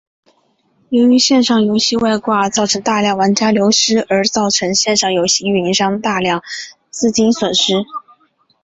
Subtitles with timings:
[0.89, 6.41] 由于线上游戏外挂造成大量玩家流失而造成线上游戏营运商大量
[6.89, 7.73] 资金损失。